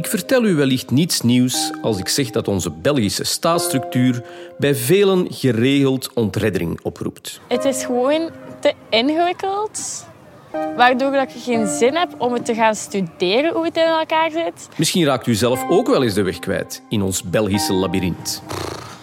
Ik 0.00 0.06
vertel 0.06 0.44
u 0.44 0.54
wellicht 0.54 0.90
niets 0.90 1.20
nieuws 1.20 1.72
als 1.82 1.98
ik 1.98 2.08
zeg 2.08 2.30
dat 2.30 2.48
onze 2.48 2.70
Belgische 2.70 3.24
staatsstructuur 3.24 4.22
bij 4.58 4.74
velen 4.74 5.26
geregeld 5.30 6.10
ontreddering 6.14 6.80
oproept. 6.82 7.40
Het 7.48 7.64
is 7.64 7.84
gewoon 7.84 8.30
te 8.60 8.72
ingewikkeld, 8.90 10.06
waardoor 10.76 11.12
dat 11.12 11.32
je 11.32 11.38
geen 11.38 11.66
zin 11.66 11.94
hebt 11.94 12.14
om 12.18 12.32
het 12.32 12.44
te 12.44 12.54
gaan 12.54 12.74
studeren 12.74 13.52
hoe 13.52 13.64
het 13.64 13.76
in 13.76 13.82
elkaar 13.82 14.30
zit. 14.30 14.68
Misschien 14.76 15.04
raakt 15.04 15.26
u 15.26 15.34
zelf 15.34 15.64
ook 15.68 15.86
wel 15.86 16.02
eens 16.02 16.14
de 16.14 16.22
weg 16.22 16.38
kwijt 16.38 16.82
in 16.88 17.02
ons 17.02 17.22
Belgische 17.22 17.72
labyrint. 17.72 18.42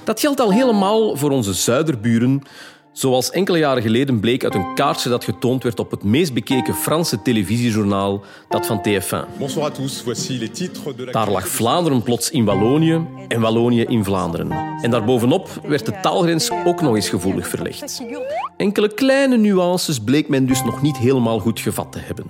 Dat 0.03 0.19
geldt 0.19 0.39
al 0.39 0.51
helemaal 0.51 1.15
voor 1.15 1.31
onze 1.31 1.53
zuiderburen, 1.53 2.43
Zoals 2.97 3.31
enkele 3.31 3.57
jaren 3.57 3.81
geleden 3.81 4.19
bleek 4.19 4.43
uit 4.43 4.55
een 4.55 4.73
kaartje 4.73 5.09
dat 5.09 5.23
getoond 5.23 5.63
werd 5.63 5.79
op 5.79 5.91
het 5.91 6.03
meest 6.03 6.33
bekeken 6.33 6.73
Franse 6.73 7.21
televisiejournaal, 7.21 8.23
dat 8.49 8.65
van 8.65 8.81
TF1. 8.87 9.37
Bonsoir 9.37 9.65
à 9.65 9.69
tous, 9.69 10.01
voici 10.01 10.39
les 10.39 10.49
titres 10.51 10.95
de 10.95 11.11
Daar 11.11 11.31
lag 11.31 11.47
Vlaanderen 11.47 12.03
plots 12.03 12.29
in 12.29 12.45
Wallonië 12.45 13.01
en 13.27 13.41
Wallonië 13.41 13.81
in 13.81 14.03
Vlaanderen. 14.03 14.51
En 14.81 14.91
daarbovenop 14.91 15.49
werd 15.63 15.85
de 15.85 15.99
taalgrens 16.01 16.51
ook 16.65 16.81
nog 16.81 16.95
eens 16.95 17.09
gevoelig 17.09 17.47
verlegd. 17.47 18.01
Enkele 18.57 18.93
kleine 18.93 19.37
nuances 19.37 19.99
bleek 19.99 20.29
men 20.29 20.45
dus 20.45 20.63
nog 20.63 20.81
niet 20.81 20.97
helemaal 20.97 21.39
goed 21.39 21.59
gevat 21.59 21.91
te 21.91 21.99
hebben. 21.99 22.25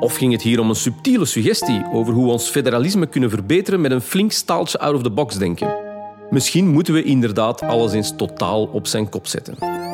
Of 0.00 0.16
ging 0.16 0.32
het 0.32 0.42
hier 0.42 0.60
om 0.60 0.68
een 0.68 0.74
subtiele 0.74 1.24
suggestie 1.24 1.84
over 1.92 2.12
hoe 2.12 2.24
we 2.24 2.32
ons 2.32 2.48
federalisme 2.48 3.06
kunnen 3.06 3.30
verbeteren 3.30 3.80
met 3.80 3.90
een 3.90 4.00
flink 4.00 4.32
staaltje 4.32 4.78
out 4.78 4.94
of 4.94 5.02
the 5.02 5.10
box 5.10 5.38
denken? 5.38 5.86
Misschien 6.30 6.68
moeten 6.68 6.94
we 6.94 7.02
inderdaad 7.02 7.62
alles 7.62 7.92
eens 7.92 8.12
totaal 8.16 8.64
op 8.64 8.86
zijn 8.86 9.08
kop 9.08 9.26
zetten. 9.26 9.87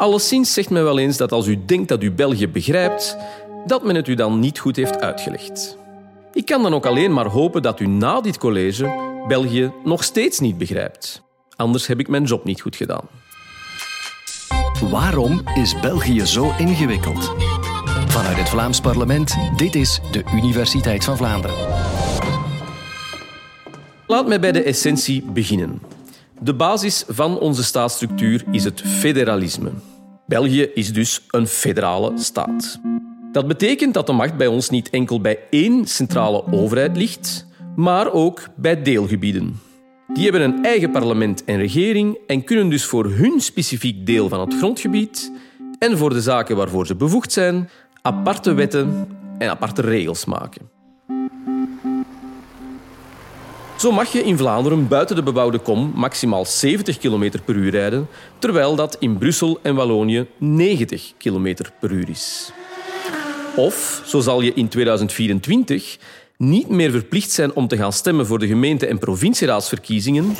Alleszins 0.00 0.52
zegt 0.52 0.70
men 0.70 0.84
wel 0.84 0.98
eens 0.98 1.16
dat 1.16 1.32
als 1.32 1.46
u 1.46 1.64
denkt 1.66 1.88
dat 1.88 2.02
u 2.02 2.12
België 2.12 2.48
begrijpt, 2.48 3.16
dat 3.66 3.84
men 3.84 3.94
het 3.94 4.08
u 4.08 4.14
dan 4.14 4.38
niet 4.38 4.58
goed 4.58 4.76
heeft 4.76 5.00
uitgelegd. 5.00 5.76
Ik 6.32 6.44
kan 6.44 6.62
dan 6.62 6.74
ook 6.74 6.86
alleen 6.86 7.12
maar 7.12 7.26
hopen 7.26 7.62
dat 7.62 7.80
u 7.80 7.86
na 7.86 8.20
dit 8.20 8.38
college 8.38 8.92
België 9.28 9.72
nog 9.84 10.04
steeds 10.04 10.38
niet 10.38 10.58
begrijpt. 10.58 11.22
Anders 11.56 11.86
heb 11.86 12.00
ik 12.00 12.08
mijn 12.08 12.24
job 12.24 12.44
niet 12.44 12.60
goed 12.60 12.76
gedaan. 12.76 13.08
Waarom 14.90 15.42
is 15.54 15.80
België 15.80 16.26
zo 16.26 16.52
ingewikkeld? 16.58 17.32
Vanuit 18.06 18.36
het 18.36 18.48
Vlaams 18.48 18.80
parlement, 18.80 19.34
dit 19.56 19.74
is 19.74 20.00
de 20.12 20.24
Universiteit 20.34 21.04
van 21.04 21.16
Vlaanderen. 21.16 21.56
Laat 24.06 24.26
mij 24.26 24.40
bij 24.40 24.52
de 24.52 24.62
essentie 24.62 25.22
beginnen. 25.22 25.80
De 26.42 26.54
basis 26.54 27.04
van 27.08 27.38
onze 27.38 27.64
staatsstructuur 27.64 28.44
is 28.50 28.64
het 28.64 28.80
federalisme. 28.80 29.70
België 30.30 30.70
is 30.74 30.92
dus 30.92 31.20
een 31.30 31.46
federale 31.46 32.12
staat. 32.18 32.80
Dat 33.32 33.46
betekent 33.46 33.94
dat 33.94 34.06
de 34.06 34.12
macht 34.12 34.36
bij 34.36 34.46
ons 34.46 34.70
niet 34.70 34.90
enkel 34.90 35.20
bij 35.20 35.38
één 35.50 35.86
centrale 35.86 36.44
overheid 36.52 36.96
ligt, 36.96 37.46
maar 37.76 38.12
ook 38.12 38.48
bij 38.56 38.82
deelgebieden. 38.82 39.60
Die 40.14 40.22
hebben 40.22 40.42
een 40.42 40.64
eigen 40.64 40.90
parlement 40.90 41.44
en 41.44 41.56
regering 41.56 42.18
en 42.26 42.44
kunnen 42.44 42.68
dus 42.68 42.84
voor 42.84 43.04
hun 43.04 43.40
specifiek 43.40 44.06
deel 44.06 44.28
van 44.28 44.40
het 44.40 44.54
grondgebied 44.54 45.32
en 45.78 45.98
voor 45.98 46.10
de 46.10 46.20
zaken 46.20 46.56
waarvoor 46.56 46.86
ze 46.86 46.96
bevoegd 46.96 47.32
zijn, 47.32 47.68
aparte 48.02 48.52
wetten 48.52 49.08
en 49.38 49.50
aparte 49.50 49.82
regels 49.82 50.24
maken. 50.24 50.79
Zo 53.80 53.92
mag 53.92 54.12
je 54.12 54.22
in 54.22 54.36
Vlaanderen 54.36 54.88
buiten 54.88 55.16
de 55.16 55.22
bebouwde 55.22 55.58
kom 55.58 55.92
maximaal 55.94 56.44
70 56.44 56.98
km 56.98 57.30
per 57.44 57.54
uur 57.54 57.70
rijden, 57.70 58.08
terwijl 58.38 58.74
dat 58.74 58.96
in 58.98 59.18
Brussel 59.18 59.58
en 59.62 59.74
Wallonië 59.74 60.26
90 60.36 61.12
km 61.18 61.54
per 61.80 61.90
uur 61.90 62.08
is. 62.08 62.52
Of, 63.56 64.02
zo 64.06 64.20
zal 64.20 64.40
je 64.40 64.54
in 64.54 64.68
2024 64.68 65.98
niet 66.36 66.68
meer 66.68 66.90
verplicht 66.90 67.30
zijn 67.30 67.54
om 67.54 67.68
te 67.68 67.76
gaan 67.76 67.92
stemmen 67.92 68.26
voor 68.26 68.38
de 68.38 68.46
gemeente- 68.46 68.86
en 68.86 68.98
provincieraadsverkiezingen 68.98 70.36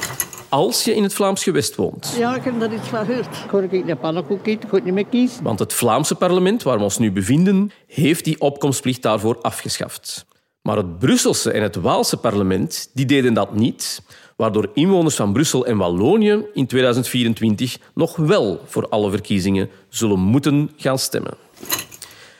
als 0.48 0.84
je 0.84 0.94
in 0.94 1.02
het 1.02 1.14
Vlaams 1.14 1.42
gewest 1.42 1.76
woont. 1.76 2.14
Ja, 2.18 2.34
ik 2.34 2.44
heb 2.44 2.60
dat 2.60 2.72
iets 2.72 2.88
van 2.88 3.04
gehoord. 3.04 3.26
Ik 3.44 3.50
hoor 3.50 3.62
ik 3.62 3.72
een 3.72 3.98
pannenkoek 3.98 4.46
eten, 4.46 4.84
niet 4.84 4.94
meer 4.94 5.06
kiezen. 5.06 5.42
Want 5.42 5.58
het 5.58 5.72
Vlaamse 5.72 6.14
parlement, 6.14 6.62
waar 6.62 6.78
we 6.78 6.84
ons 6.84 6.98
nu 6.98 7.12
bevinden, 7.12 7.72
heeft 7.86 8.24
die 8.24 8.40
opkomstplicht 8.40 9.02
daarvoor 9.02 9.38
afgeschaft. 9.40 10.28
Maar 10.62 10.76
het 10.76 10.98
Brusselse 10.98 11.50
en 11.50 11.62
het 11.62 11.76
Waalse 11.76 12.16
parlement 12.16 12.90
die 12.94 13.06
deden 13.06 13.34
dat 13.34 13.54
niet, 13.54 14.02
waardoor 14.36 14.70
inwoners 14.74 15.16
van 15.16 15.32
Brussel 15.32 15.66
en 15.66 15.76
Wallonië 15.76 16.44
in 16.54 16.66
2024 16.66 17.78
nog 17.94 18.16
wel 18.16 18.60
voor 18.66 18.88
alle 18.88 19.10
verkiezingen 19.10 19.70
zullen 19.88 20.18
moeten 20.18 20.70
gaan 20.76 20.98
stemmen. 20.98 21.34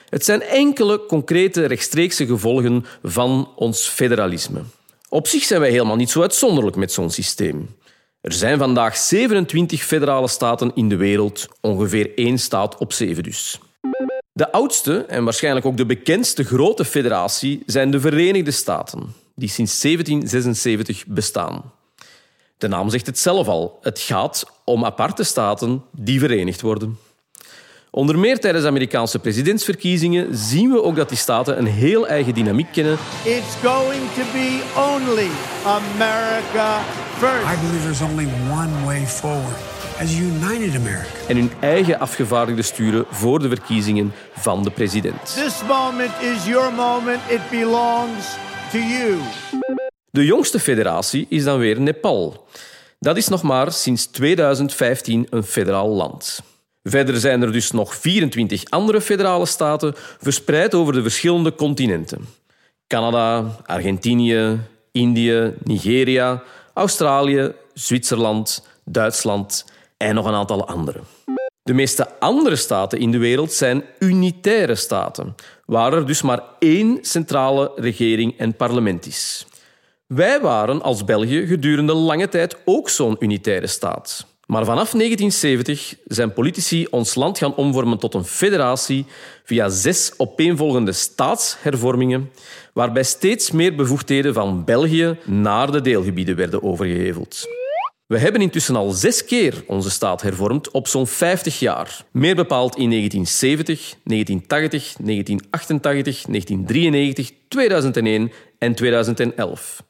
Het 0.09 0.25
zijn 0.25 0.43
enkele 0.43 1.07
concrete 1.07 1.65
rechtstreekse 1.65 2.27
gevolgen 2.27 2.85
van 3.03 3.53
ons 3.57 3.89
federalisme. 3.89 4.63
Op 5.09 5.27
zich 5.27 5.45
zijn 5.45 5.61
wij 5.61 5.71
helemaal 5.71 5.97
niet 5.97 6.11
zo 6.11 6.23
uitzonderlijk 6.23 6.77
met 6.77 6.93
zo'n 6.93 7.11
systeem. 7.11 7.75
Er 8.21 8.33
zijn 8.33 8.59
vandaag 8.59 8.97
27 8.97 9.83
federale 9.83 10.29
staten 10.29 10.71
in 10.75 10.89
de 10.89 10.97
wereld, 10.97 11.49
ongeveer 11.61 12.13
één 12.15 12.39
staat 12.39 12.79
op 12.79 12.93
zeven 12.93 13.23
dus. 13.23 13.61
De 14.41 14.53
oudste 14.53 15.05
en 15.05 15.25
waarschijnlijk 15.25 15.67
ook 15.67 15.77
de 15.77 15.87
bekendste 15.87 16.45
grote 16.45 16.85
federatie 16.85 17.63
zijn 17.67 17.91
de 17.91 18.01
Verenigde 18.01 18.51
Staten, 18.51 19.15
die 19.35 19.49
sinds 19.49 19.81
1776 19.81 21.07
bestaan. 21.07 21.73
De 22.59 22.69
naam 22.69 22.91
zegt 22.91 23.07
het 23.07 23.19
zelf 23.19 23.49
al. 23.49 23.79
Het 23.83 23.99
gaat 23.99 24.45
om 24.65 24.85
aparte 24.85 25.23
staten 25.23 25.83
die 25.93 26.19
verenigd 26.19 26.61
worden. 26.61 26.99
Onder 27.91 28.19
meer 28.19 28.41
tijdens 28.41 28.63
de 28.63 28.71
Amerikaanse 28.71 29.19
presidentsverkiezingen 29.19 30.37
zien 30.37 30.71
we 30.71 30.83
ook 30.83 30.97
dat 30.97 31.09
die 31.09 31.19
staten 31.19 31.59
een 31.59 31.67
heel 31.67 32.07
eigen 32.07 32.35
dynamiek 32.35 32.73
kennen. 32.73 32.99
It's 33.25 33.55
going 33.63 34.03
to 34.15 34.23
be 34.33 34.63
only 34.77 35.29
America 35.65 36.81
first. 37.19 37.45
I 37.45 37.67
believe 37.67 37.83
there's 37.83 38.03
only 38.03 38.29
one 38.51 38.85
way 38.85 39.07
forward 39.07 39.80
as 40.01 40.19
united 40.19 40.77
America. 40.77 41.09
En 41.29 41.37
hun 41.37 41.51
eigen 41.61 41.99
afgevaardigden 41.99 42.65
sturen 42.65 43.05
voor 43.11 43.39
de 43.39 43.49
verkiezingen 43.49 44.13
van 44.33 44.63
de 44.63 44.71
president. 44.71 45.35
This 45.35 45.63
moment 45.69 46.11
is 46.21 46.47
your 46.47 46.73
moment. 46.75 47.21
It 47.29 47.41
belongs 47.51 48.37
to 48.73 48.79
you. 48.79 49.19
De 50.11 50.25
jongste 50.25 50.59
federatie 50.61 51.27
is 51.29 51.45
dan 51.45 51.59
weer 51.59 51.81
Nepal. 51.81 52.47
Dat 52.99 53.17
is 53.17 53.29
nog 53.29 53.43
maar 53.43 53.73
sinds 53.73 54.07
2015 54.07 55.27
een 55.31 55.43
federaal 55.43 55.89
land. 55.89 56.41
Verder 56.83 57.17
zijn 57.17 57.43
er 57.43 57.53
dus 57.53 57.71
nog 57.71 57.95
24 57.95 58.65
andere 58.71 59.01
federale 59.01 59.47
staten 59.47 59.95
verspreid 60.21 60.75
over 60.75 60.93
de 60.93 61.03
verschillende 61.03 61.55
continenten. 61.55 62.27
Canada, 62.87 63.57
Argentinië, 63.67 64.61
Indië, 64.93 65.55
Nigeria, 65.65 66.43
Australië, 66.75 67.53
Zwitserland, 67.75 68.67
Duitsland 68.85 69.65
en 70.01 70.15
nog 70.15 70.27
een 70.27 70.35
aantal 70.35 70.67
andere. 70.67 71.01
De 71.63 71.75
meeste 71.75 72.19
andere 72.19 72.57
staten 72.57 72.99
in 72.99 73.11
de 73.11 73.19
wereld 73.19 73.53
zijn 73.53 73.85
unitaire 73.99 74.75
staten, 74.75 75.35
waar 75.65 75.93
er 75.93 76.07
dus 76.07 76.23
maar 76.23 76.43
één 76.59 76.99
centrale 77.01 77.73
regering 77.77 78.39
en 78.39 78.57
parlement 78.57 79.07
is. 79.07 79.47
Wij 80.07 80.41
waren 80.41 80.83
als 80.83 81.05
België 81.05 81.47
gedurende 81.47 81.93
lange 81.93 82.29
tijd 82.29 82.57
ook 82.65 82.89
zo'n 82.89 83.17
unitaire 83.19 83.67
staat. 83.67 84.27
Maar 84.47 84.65
vanaf 84.65 84.91
1970 84.91 85.95
zijn 86.05 86.33
politici 86.33 86.87
ons 86.91 87.15
land 87.15 87.39
gaan 87.39 87.55
omvormen 87.55 87.99
tot 87.99 88.15
een 88.15 88.25
federatie 88.25 89.07
via 89.45 89.69
zes 89.69 90.13
opeenvolgende 90.17 90.93
staatshervormingen, 90.93 92.31
waarbij 92.73 93.05
steeds 93.05 93.51
meer 93.51 93.75
bevoegdheden 93.75 94.35
van 94.35 94.65
België 94.65 95.19
naar 95.25 95.73
de 95.73 95.81
deelgebieden 95.81 96.37
werden 96.37 96.63
overgeheveld. 96.63 97.60
We 98.11 98.19
hebben 98.19 98.41
intussen 98.41 98.77
al 98.77 98.91
zes 98.91 99.25
keer 99.25 99.55
onze 99.67 99.91
staat 99.91 100.23
hervormd 100.23 100.71
op 100.71 100.89
zo'n 100.89 101.07
50 101.07 101.59
jaar. 101.59 102.05
Meer 102.13 102.35
bepaald 102.35 102.77
in 102.77 102.91
1970, 102.91 103.95
1980, 104.05 104.83
1988, 104.83 106.25
1993, 106.25 107.31
2001 107.49 108.33
en 108.59 108.75
2011. 108.75 109.83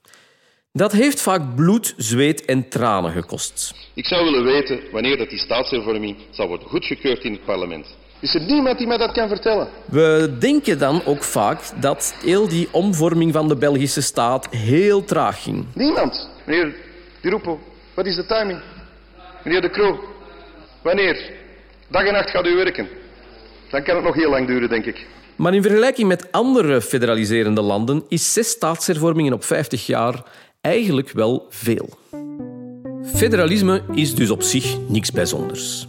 Dat 0.72 0.92
heeft 0.92 1.20
vaak 1.22 1.54
bloed, 1.54 1.94
zweet 1.96 2.44
en 2.44 2.68
tranen 2.68 3.12
gekost. 3.12 3.74
Ik 3.94 4.04
zou 4.04 4.24
willen 4.24 4.44
weten 4.44 4.80
wanneer 4.92 5.16
dat 5.16 5.28
die 5.28 5.38
staatshervorming 5.38 6.16
zal 6.30 6.48
worden 6.48 6.68
goedgekeurd 6.68 7.24
in 7.24 7.32
het 7.32 7.44
parlement. 7.44 7.86
Is 8.20 8.34
er 8.34 8.40
niemand 8.40 8.78
die 8.78 8.86
mij 8.86 8.98
dat 8.98 9.12
kan 9.12 9.28
vertellen? 9.28 9.68
We 9.84 10.36
denken 10.38 10.78
dan 10.78 11.04
ook 11.04 11.22
vaak 11.22 11.60
dat 11.80 12.14
heel 12.24 12.48
die 12.48 12.68
omvorming 12.70 13.32
van 13.32 13.48
de 13.48 13.56
Belgische 13.56 14.02
staat 14.02 14.48
heel 14.50 15.04
traag 15.04 15.42
ging. 15.42 15.66
Niemand. 15.74 16.28
Meneer 16.46 16.74
Di 17.20 17.28
Rupo, 17.28 17.58
wat 18.00 18.08
is 18.08 18.16
de 18.16 18.26
timing? 18.26 18.60
Meneer 19.44 19.60
De 19.60 19.70
Croo, 19.70 20.00
wanneer? 20.82 21.30
Dag 21.88 22.06
en 22.06 22.12
nacht 22.12 22.30
gaat 22.30 22.46
u 22.46 22.54
werken. 22.54 22.88
Dan 23.70 23.82
kan 23.82 23.96
het 23.96 24.04
nog 24.04 24.14
heel 24.14 24.30
lang 24.30 24.46
duren, 24.46 24.68
denk 24.68 24.84
ik. 24.84 25.06
Maar 25.36 25.54
in 25.54 25.62
vergelijking 25.62 26.08
met 26.08 26.32
andere 26.32 26.80
federaliserende 26.80 27.60
landen 27.60 28.04
is 28.08 28.32
zes 28.32 28.48
staatshervormingen 28.48 29.32
op 29.32 29.44
50 29.44 29.86
jaar 29.86 30.22
eigenlijk 30.60 31.10
wel 31.10 31.46
veel. 31.48 31.88
Federalisme 33.14 33.82
is 33.92 34.14
dus 34.14 34.30
op 34.30 34.42
zich 34.42 34.76
niks 34.88 35.12
bijzonders. 35.12 35.88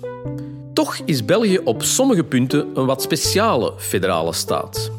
Toch 0.74 1.00
is 1.06 1.26
België 1.26 1.58
op 1.58 1.84
sommige 1.84 2.24
punten 2.24 2.70
een 2.74 2.86
wat 2.86 3.02
speciale 3.02 3.74
federale 3.78 4.34
staat. 4.34 4.92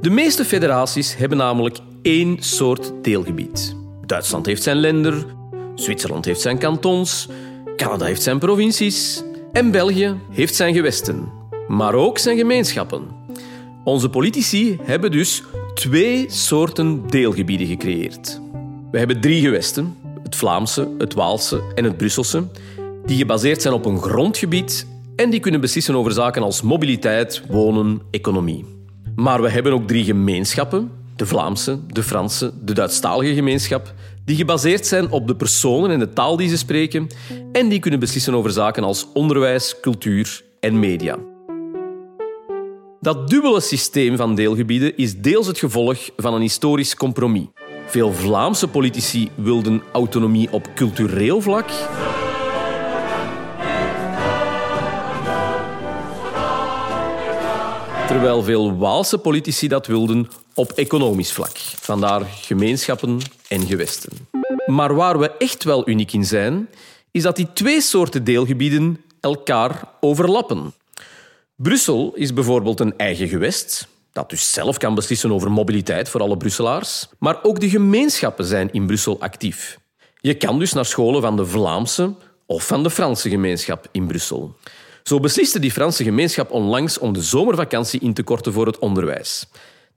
De 0.00 0.10
meeste 0.10 0.44
federaties 0.44 1.16
hebben 1.16 1.38
namelijk 1.38 1.78
één 2.02 2.42
soort 2.42 2.92
deelgebied. 3.02 3.74
Duitsland 4.06 4.46
heeft 4.46 4.62
zijn 4.62 4.76
lender, 4.76 5.24
Zwitserland 5.80 6.24
heeft 6.24 6.40
zijn 6.40 6.58
kantons, 6.58 7.28
Canada 7.76 8.04
heeft 8.04 8.22
zijn 8.22 8.38
provincies 8.38 9.22
en 9.52 9.70
België 9.70 10.14
heeft 10.30 10.54
zijn 10.54 10.74
gewesten, 10.74 11.32
maar 11.68 11.94
ook 11.94 12.18
zijn 12.18 12.36
gemeenschappen. 12.36 13.02
Onze 13.84 14.08
politici 14.08 14.78
hebben 14.82 15.10
dus 15.10 15.42
twee 15.74 16.24
soorten 16.30 17.06
deelgebieden 17.06 17.66
gecreëerd. 17.66 18.40
We 18.90 18.98
hebben 18.98 19.20
drie 19.20 19.40
gewesten, 19.40 19.96
het 20.22 20.36
Vlaamse, 20.36 20.88
het 20.98 21.14
Waalse 21.14 21.62
en 21.74 21.84
het 21.84 21.96
Brusselse, 21.96 22.48
die 23.04 23.16
gebaseerd 23.16 23.62
zijn 23.62 23.74
op 23.74 23.84
een 23.84 23.98
grondgebied 23.98 24.86
en 25.16 25.30
die 25.30 25.40
kunnen 25.40 25.60
beslissen 25.60 25.94
over 25.94 26.12
zaken 26.12 26.42
als 26.42 26.62
mobiliteit, 26.62 27.42
wonen, 27.48 28.00
economie. 28.10 28.64
Maar 29.14 29.42
we 29.42 29.50
hebben 29.50 29.72
ook 29.72 29.86
drie 29.86 30.04
gemeenschappen, 30.04 30.90
de 31.20 31.26
Vlaamse, 31.26 31.78
de 31.86 32.02
Franse, 32.02 32.52
de 32.62 32.72
Duitsstalige 32.72 33.34
gemeenschap, 33.34 33.94
die 34.24 34.36
gebaseerd 34.36 34.86
zijn 34.86 35.10
op 35.10 35.26
de 35.26 35.36
personen 35.36 35.90
en 35.90 35.98
de 35.98 36.08
taal 36.08 36.36
die 36.36 36.48
ze 36.48 36.56
spreken 36.56 37.06
en 37.52 37.68
die 37.68 37.78
kunnen 37.78 38.00
beslissen 38.00 38.34
over 38.34 38.50
zaken 38.50 38.84
als 38.84 39.06
onderwijs, 39.12 39.80
cultuur 39.80 40.44
en 40.60 40.78
media. 40.78 41.18
Dat 43.00 43.28
dubbele 43.28 43.60
systeem 43.60 44.16
van 44.16 44.34
deelgebieden 44.34 44.96
is 44.96 45.20
deels 45.20 45.46
het 45.46 45.58
gevolg 45.58 46.10
van 46.16 46.34
een 46.34 46.40
historisch 46.40 46.96
compromis. 46.96 47.46
Veel 47.86 48.12
Vlaamse 48.12 48.68
politici 48.68 49.30
wilden 49.34 49.82
autonomie 49.92 50.52
op 50.52 50.68
cultureel 50.74 51.40
vlak. 51.40 51.68
Terwijl 58.06 58.42
veel 58.42 58.76
Waalse 58.76 59.18
politici 59.18 59.68
dat 59.68 59.86
wilden 59.86 60.28
op 60.60 60.72
economisch 60.72 61.32
vlak. 61.32 61.56
Vandaar 61.80 62.24
gemeenschappen 62.24 63.18
en 63.48 63.66
gewesten. 63.66 64.10
Maar 64.66 64.94
waar 64.94 65.18
we 65.18 65.30
echt 65.36 65.64
wel 65.64 65.88
uniek 65.88 66.12
in 66.12 66.24
zijn, 66.24 66.68
is 67.10 67.22
dat 67.22 67.36
die 67.36 67.52
twee 67.52 67.80
soorten 67.80 68.24
deelgebieden 68.24 69.04
elkaar 69.20 69.84
overlappen. 70.00 70.72
Brussel 71.56 72.12
is 72.14 72.32
bijvoorbeeld 72.32 72.80
een 72.80 72.96
eigen 72.96 73.28
gewest, 73.28 73.88
dat 74.12 74.30
dus 74.30 74.52
zelf 74.52 74.76
kan 74.76 74.94
beslissen 74.94 75.32
over 75.32 75.50
mobiliteit 75.50 76.08
voor 76.08 76.20
alle 76.20 76.36
Brusselaars. 76.36 77.08
Maar 77.18 77.38
ook 77.42 77.60
de 77.60 77.70
gemeenschappen 77.70 78.44
zijn 78.44 78.72
in 78.72 78.86
Brussel 78.86 79.20
actief. 79.20 79.78
Je 80.20 80.34
kan 80.34 80.58
dus 80.58 80.72
naar 80.72 80.86
scholen 80.86 81.22
van 81.22 81.36
de 81.36 81.46
Vlaamse 81.46 82.14
of 82.46 82.66
van 82.66 82.82
de 82.82 82.90
Franse 82.90 83.28
gemeenschap 83.28 83.88
in 83.92 84.06
Brussel. 84.06 84.56
Zo 85.02 85.20
besliste 85.20 85.58
die 85.58 85.72
Franse 85.72 86.04
gemeenschap 86.04 86.50
onlangs 86.50 86.98
om 86.98 87.12
de 87.12 87.22
zomervakantie 87.22 88.00
in 88.00 88.14
te 88.14 88.22
korten 88.22 88.52
voor 88.52 88.66
het 88.66 88.78
onderwijs. 88.78 89.46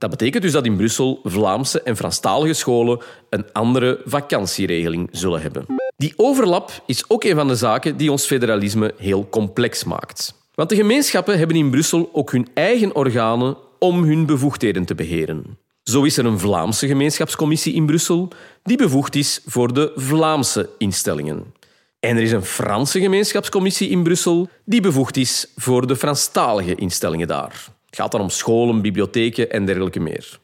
Dat 0.04 0.12
betekent 0.12 0.42
dus 0.42 0.52
dat 0.52 0.64
in 0.64 0.76
Brussel 0.76 1.20
Vlaamse 1.22 1.82
en 1.82 1.96
Franstalige 1.96 2.52
scholen 2.52 3.00
een 3.30 3.52
andere 3.52 4.00
vakantieregeling 4.04 5.08
zullen 5.12 5.42
hebben. 5.42 5.66
Die 5.96 6.12
overlap 6.16 6.82
is 6.86 7.04
ook 7.08 7.24
een 7.24 7.34
van 7.34 7.48
de 7.48 7.56
zaken 7.56 7.96
die 7.96 8.10
ons 8.10 8.26
federalisme 8.26 8.94
heel 8.96 9.28
complex 9.28 9.84
maakt. 9.84 10.34
Want 10.54 10.68
de 10.68 10.76
gemeenschappen 10.76 11.38
hebben 11.38 11.56
in 11.56 11.70
Brussel 11.70 12.10
ook 12.12 12.32
hun 12.32 12.48
eigen 12.54 12.94
organen 12.94 13.56
om 13.78 14.02
hun 14.02 14.26
bevoegdheden 14.26 14.84
te 14.84 14.94
beheren. 14.94 15.58
Zo 15.82 16.02
is 16.02 16.16
er 16.16 16.24
een 16.24 16.38
Vlaamse 16.38 16.86
gemeenschapscommissie 16.86 17.74
in 17.74 17.86
Brussel 17.86 18.28
die 18.62 18.76
bevoegd 18.76 19.14
is 19.14 19.40
voor 19.46 19.74
de 19.74 19.92
Vlaamse 19.94 20.70
instellingen. 20.78 21.54
En 22.00 22.16
er 22.16 22.22
is 22.22 22.32
een 22.32 22.44
Franse 22.44 23.00
gemeenschapscommissie 23.00 23.88
in 23.88 24.02
Brussel 24.02 24.48
die 24.64 24.80
bevoegd 24.80 25.16
is 25.16 25.46
voor 25.56 25.86
de 25.86 25.96
Franstalige 25.96 26.74
instellingen 26.74 27.28
daar. 27.28 27.73
Het 27.94 28.02
gaat 28.02 28.12
dan 28.12 28.20
om 28.20 28.30
scholen, 28.30 28.82
bibliotheken 28.82 29.50
en 29.50 29.64
dergelijke 29.66 30.00
meer. 30.00 30.38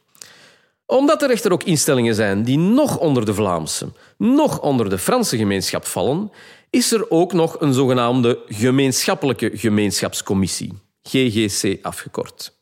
Omdat 0.85 1.21
er 1.21 1.29
echter 1.29 1.51
ook 1.51 1.63
instellingen 1.63 2.15
zijn 2.15 2.43
die 2.43 2.57
nog 2.57 2.97
onder 2.97 3.25
de 3.25 3.33
Vlaamse, 3.33 3.91
nog 4.17 4.61
onder 4.61 4.89
de 4.89 4.97
Franse 4.97 5.37
gemeenschap 5.37 5.85
vallen, 5.85 6.31
is 6.69 6.91
er 6.91 7.09
ook 7.09 7.33
nog 7.33 7.55
een 7.59 7.73
zogenaamde 7.73 8.39
gemeenschappelijke 8.47 9.51
gemeenschapscommissie, 9.53 10.73
GGC 11.03 11.77
afgekort. 11.81 12.59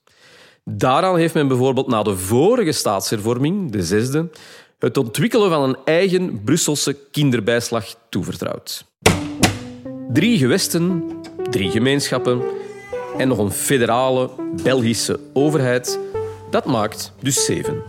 Daaraan 0.63 1.17
heeft 1.17 1.33
men 1.33 1.47
bijvoorbeeld 1.47 1.87
na 1.87 2.03
de 2.03 2.17
vorige 2.17 2.71
staatshervorming, 2.71 3.71
de 3.71 3.83
zesde, 3.83 4.29
het 4.79 4.97
ontwikkelen 4.97 5.49
van 5.49 5.69
een 5.69 5.77
eigen 5.85 6.43
Brusselse 6.43 6.97
kinderbijslag 7.11 7.95
toevertrouwd. 8.09 8.85
Drie 10.13 10.37
gewesten, 10.37 11.03
drie 11.49 11.71
gemeenschappen 11.71 12.41
en 13.19 13.27
nog 13.27 13.37
een 13.37 13.51
federale 13.51 14.29
Belgische 14.63 15.19
overheid, 15.33 15.99
dat 16.49 16.65
maakt 16.65 17.13
dus 17.21 17.45
zeven. 17.45 17.81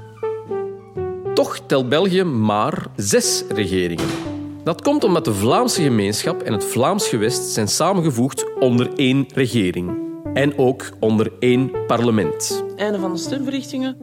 Toch 1.34 1.58
telt 1.66 1.88
België 1.88 2.22
maar 2.22 2.86
zes 2.96 3.44
regeringen. 3.48 4.08
Dat 4.64 4.82
komt 4.82 5.04
omdat 5.04 5.24
de 5.24 5.34
Vlaamse 5.34 5.82
gemeenschap 5.82 6.42
en 6.42 6.52
het 6.52 6.64
Vlaams 6.64 7.08
gewest 7.08 7.42
zijn 7.42 7.68
samengevoegd 7.68 8.44
onder 8.58 8.90
één 8.96 9.26
regering. 9.34 9.98
En 10.34 10.58
ook 10.58 10.90
onder 11.00 11.32
één 11.38 11.70
parlement. 11.86 12.64
Einde 12.76 12.98
van 12.98 13.12
de 13.12 13.18
stemverrichtingen. 13.18 13.96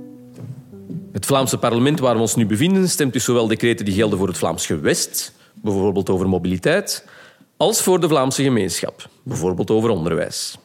Het 1.12 1.26
Vlaamse 1.26 1.58
parlement 1.58 2.00
waar 2.00 2.16
we 2.16 2.22
ons 2.22 2.36
nu 2.36 2.46
bevinden 2.46 2.90
stemt 2.90 3.14
dus 3.14 3.24
zowel 3.24 3.48
decreten 3.48 3.86
die 3.86 3.94
gelden 3.94 4.18
voor 4.18 4.28
het 4.28 4.38
Vlaams 4.38 4.66
gewest, 4.66 5.34
bijvoorbeeld 5.54 6.10
over 6.10 6.30
mobiliteit, 6.30 7.06
als 7.58 7.82
voor 7.82 8.00
de 8.00 8.08
Vlaamse 8.08 8.44
gemeenschap, 8.44 9.10
bijvoorbeeld 9.24 9.72
over 9.72 9.90
onderwijs. 9.90 10.58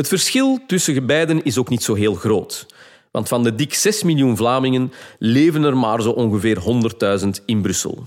Het 0.00 0.08
verschil 0.08 0.58
tussen 0.66 1.06
beiden 1.06 1.44
is 1.44 1.58
ook 1.58 1.68
niet 1.68 1.82
zo 1.82 1.94
heel 1.94 2.14
groot. 2.14 2.66
Want 3.10 3.28
van 3.28 3.42
de 3.42 3.54
dik 3.54 3.74
6 3.74 4.02
miljoen 4.02 4.36
Vlamingen 4.36 4.92
leven 5.18 5.64
er 5.64 5.76
maar 5.76 6.02
zo 6.02 6.10
ongeveer 6.10 6.58
100.000 7.22 7.28
in 7.46 7.62
Brussel. 7.62 8.06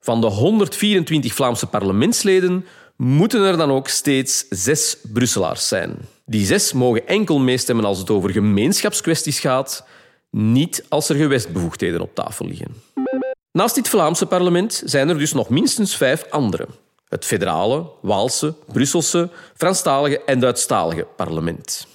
Van 0.00 0.20
de 0.20 0.26
124 0.26 1.34
Vlaamse 1.34 1.66
parlementsleden 1.66 2.66
moeten 2.96 3.42
er 3.42 3.56
dan 3.56 3.70
ook 3.70 3.88
steeds 3.88 4.46
zes 4.48 4.96
Brusselaars 5.12 5.68
zijn. 5.68 5.96
Die 6.26 6.46
zes 6.46 6.72
mogen 6.72 7.06
enkel 7.06 7.38
meestemmen 7.38 7.84
als 7.84 7.98
het 7.98 8.10
over 8.10 8.30
gemeenschapskwesties 8.30 9.40
gaat, 9.40 9.86
niet 10.30 10.84
als 10.88 11.08
er 11.08 11.16
gewestbevoegdheden 11.16 12.00
op 12.00 12.14
tafel 12.14 12.46
liggen. 12.46 12.74
Naast 13.52 13.74
dit 13.74 13.88
Vlaamse 13.88 14.26
parlement 14.26 14.82
zijn 14.84 15.08
er 15.08 15.18
dus 15.18 15.32
nog 15.32 15.48
minstens 15.48 15.96
vijf 15.96 16.24
andere. 16.30 16.66
Het 17.14 17.24
federale, 17.24 17.90
Waalse, 18.02 18.54
Brusselse, 18.72 19.30
Franstalige 19.56 20.24
en 20.24 20.40
Duitsstalige 20.40 21.06
parlement. 21.16 21.86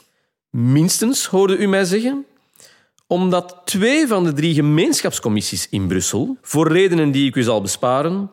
Minstens, 0.50 1.26
hoorde 1.26 1.58
u 1.58 1.68
mij 1.68 1.84
zeggen? 1.84 2.26
Omdat 3.08 3.62
twee 3.66 4.08
van 4.08 4.24
de 4.24 4.34
drie 4.34 4.54
gemeenschapscommissies 4.54 5.68
in 5.70 5.88
Brussel, 5.88 6.38
voor 6.42 6.72
redenen 6.72 7.12
die 7.12 7.28
ik 7.28 7.36
u 7.36 7.44
zal 7.44 7.62
besparen, 7.62 8.32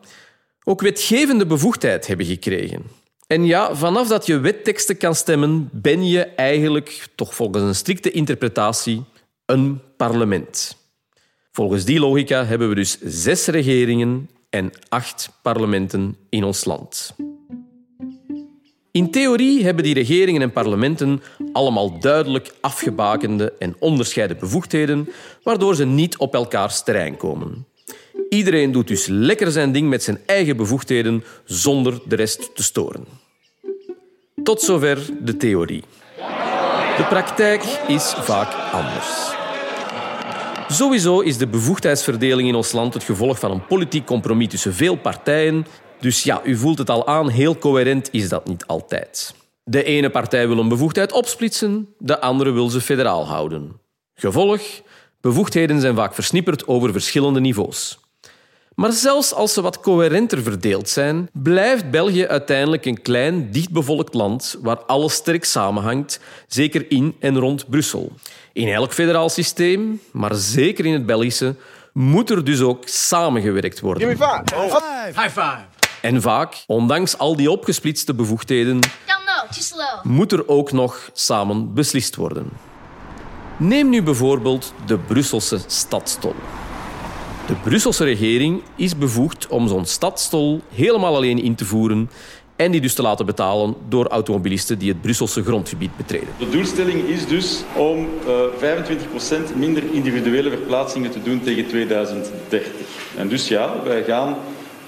ook 0.63 0.81
wetgevende 0.81 1.45
bevoegdheid 1.45 2.07
hebben 2.07 2.25
gekregen. 2.25 2.83
En 3.27 3.45
ja, 3.45 3.75
vanaf 3.75 4.07
dat 4.07 4.25
je 4.25 4.39
wetteksten 4.39 4.97
kan 4.97 5.15
stemmen, 5.15 5.69
ben 5.71 6.07
je 6.07 6.21
eigenlijk, 6.21 7.07
toch 7.15 7.35
volgens 7.35 7.63
een 7.63 7.75
strikte 7.75 8.11
interpretatie, 8.11 9.03
een 9.45 9.81
parlement. 9.97 10.77
Volgens 11.51 11.85
die 11.85 11.99
logica 11.99 12.45
hebben 12.45 12.69
we 12.69 12.75
dus 12.75 12.97
zes 13.01 13.45
regeringen 13.45 14.29
en 14.49 14.71
acht 14.89 15.29
parlementen 15.41 16.17
in 16.29 16.43
ons 16.43 16.65
land. 16.65 17.15
In 18.91 19.11
theorie 19.11 19.63
hebben 19.63 19.83
die 19.83 19.93
regeringen 19.93 20.41
en 20.41 20.51
parlementen 20.51 21.21
allemaal 21.53 21.99
duidelijk 21.99 22.53
afgebakende 22.61 23.53
en 23.59 23.75
onderscheiden 23.79 24.37
bevoegdheden, 24.39 25.09
waardoor 25.43 25.75
ze 25.75 25.85
niet 25.85 26.17
op 26.17 26.33
elkaars 26.33 26.83
terrein 26.83 27.17
komen. 27.17 27.65
Iedereen 28.29 28.71
doet 28.71 28.87
dus 28.87 29.05
lekker 29.07 29.51
zijn 29.51 29.71
ding 29.71 29.89
met 29.89 30.03
zijn 30.03 30.19
eigen 30.25 30.57
bevoegdheden 30.57 31.23
zonder 31.45 31.99
de 32.07 32.15
rest 32.15 32.55
te 32.55 32.63
storen. 32.63 33.05
Tot 34.43 34.61
zover 34.61 35.09
de 35.21 35.37
theorie. 35.37 35.83
De 36.97 37.05
praktijk 37.09 37.63
is 37.87 38.13
vaak 38.17 38.71
anders. 38.71 39.36
Sowieso 40.69 41.19
is 41.19 41.37
de 41.37 41.47
bevoegdheidsverdeling 41.47 42.47
in 42.47 42.55
ons 42.55 42.71
land 42.71 42.93
het 42.93 43.03
gevolg 43.03 43.39
van 43.39 43.51
een 43.51 43.65
politiek 43.65 44.05
compromis 44.05 44.47
tussen 44.47 44.73
veel 44.73 44.95
partijen. 44.95 45.65
Dus 45.99 46.23
ja, 46.23 46.41
u 46.43 46.55
voelt 46.55 46.77
het 46.77 46.89
al 46.89 47.07
aan, 47.07 47.29
heel 47.29 47.57
coherent 47.57 48.09
is 48.11 48.29
dat 48.29 48.47
niet 48.47 48.65
altijd. 48.65 49.35
De 49.63 49.83
ene 49.83 50.09
partij 50.09 50.47
wil 50.47 50.57
een 50.57 50.67
bevoegdheid 50.67 51.11
opsplitsen, 51.11 51.87
de 51.97 52.19
andere 52.19 52.51
wil 52.51 52.69
ze 52.69 52.81
federaal 52.81 53.27
houden. 53.27 53.79
Gevolg? 54.13 54.61
Bevoegdheden 55.21 55.81
zijn 55.81 55.95
vaak 55.95 56.13
versnipperd 56.13 56.67
over 56.67 56.91
verschillende 56.91 57.39
niveaus. 57.39 57.99
Maar 58.77 58.91
zelfs 58.91 59.33
als 59.33 59.53
ze 59.53 59.61
wat 59.61 59.79
coherenter 59.79 60.43
verdeeld 60.43 60.89
zijn, 60.89 61.29
blijft 61.33 61.91
België 61.91 62.27
uiteindelijk 62.27 62.85
een 62.85 63.01
klein, 63.01 63.51
dichtbevolkt 63.51 64.13
land 64.13 64.57
waar 64.61 64.77
alles 64.77 65.13
sterk 65.13 65.45
samenhangt, 65.45 66.19
zeker 66.47 66.91
in 66.91 67.15
en 67.19 67.37
rond 67.39 67.69
Brussel. 67.69 68.11
In 68.53 68.67
elk 68.67 68.93
federaal 68.93 69.29
systeem, 69.29 70.01
maar 70.11 70.35
zeker 70.35 70.85
in 70.85 70.93
het 70.93 71.05
Belgische, 71.05 71.55
moet 71.93 72.29
er 72.29 72.43
dus 72.43 72.61
ook 72.61 72.87
samengewerkt 72.87 73.79
worden. 73.79 74.07
High 74.07 75.21
five. 75.21 75.65
En 76.01 76.21
vaak, 76.21 76.63
ondanks 76.67 77.17
al 77.17 77.35
die 77.35 77.51
opgesplitste 77.51 78.13
bevoegdheden, 78.13 78.79
moet 80.03 80.31
er 80.31 80.47
ook 80.47 80.71
nog 80.71 81.09
samen 81.13 81.73
beslist 81.73 82.15
worden. 82.15 82.49
Neem 83.57 83.89
nu 83.89 84.03
bijvoorbeeld 84.03 84.73
de 84.85 84.97
Brusselse 84.97 85.59
stadstol. 85.67 86.35
De 87.47 87.55
Brusselse 87.63 88.03
regering 88.03 88.61
is 88.75 88.97
bevoegd 88.97 89.47
om 89.47 89.67
zo'n 89.67 89.85
stadstol 89.85 90.61
helemaal 90.73 91.15
alleen 91.15 91.43
in 91.43 91.55
te 91.55 91.65
voeren 91.65 92.09
en 92.55 92.71
die 92.71 92.81
dus 92.81 92.93
te 92.93 93.01
laten 93.01 93.25
betalen 93.25 93.75
door 93.89 94.07
automobilisten 94.07 94.79
die 94.79 94.89
het 94.89 95.01
Brusselse 95.01 95.43
grondgebied 95.43 95.97
betreden. 95.97 96.27
De 96.39 96.49
doelstelling 96.49 97.03
is 97.03 97.27
dus 97.27 97.63
om 97.75 98.07
uh, 98.27 99.51
25% 99.53 99.55
minder 99.55 99.83
individuele 99.91 100.49
verplaatsingen 100.49 101.11
te 101.11 101.23
doen 101.23 101.41
tegen 101.41 101.67
2030. 101.67 102.71
En 103.17 103.27
dus 103.27 103.47
ja, 103.47 103.83
wij 103.83 104.03
gaan 104.03 104.35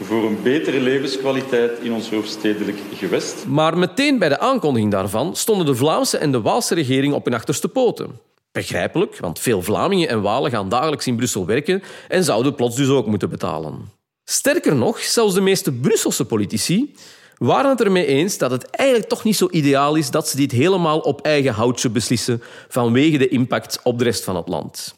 voor 0.01 0.25
een 0.25 0.37
betere 0.43 0.79
levenskwaliteit 0.79 1.79
in 1.81 1.93
ons 1.93 2.09
hoofdstedelijk 2.09 2.77
gewest. 2.93 3.45
Maar 3.47 3.77
meteen 3.77 4.19
bij 4.19 4.29
de 4.29 4.39
aankondiging 4.39 4.91
daarvan 4.91 5.35
stonden 5.35 5.65
de 5.65 5.75
Vlaamse 5.75 6.17
en 6.17 6.31
de 6.31 6.41
Waalse 6.41 6.75
regering 6.75 7.13
op 7.13 7.25
hun 7.25 7.33
achterste 7.33 7.67
poten. 7.67 8.27
Begrijpelijk, 8.51 9.17
want 9.17 9.39
veel 9.39 9.61
Vlamingen 9.61 10.09
en 10.09 10.21
Walen 10.21 10.51
gaan 10.51 10.69
dagelijks 10.69 11.07
in 11.07 11.15
Brussel 11.15 11.45
werken 11.45 11.83
en 12.07 12.23
zouden 12.23 12.55
plots 12.55 12.75
dus 12.75 12.89
ook 12.89 13.05
moeten 13.05 13.29
betalen. 13.29 13.91
Sterker 14.23 14.75
nog, 14.75 14.99
zelfs 14.99 15.33
de 15.33 15.41
meeste 15.41 15.71
Brusselse 15.71 16.25
politici 16.25 16.95
waren 17.37 17.69
het 17.69 17.81
ermee 17.81 18.05
eens 18.05 18.37
dat 18.37 18.51
het 18.51 18.65
eigenlijk 18.65 19.09
toch 19.09 19.23
niet 19.23 19.35
zo 19.35 19.47
ideaal 19.51 19.95
is 19.95 20.11
dat 20.11 20.27
ze 20.27 20.35
dit 20.35 20.51
helemaal 20.51 20.99
op 20.99 21.21
eigen 21.21 21.53
houtje 21.53 21.89
beslissen 21.89 22.41
vanwege 22.67 23.17
de 23.17 23.27
impact 23.27 23.79
op 23.83 23.97
de 23.97 24.03
rest 24.03 24.23
van 24.23 24.35
het 24.35 24.47
land. 24.47 24.95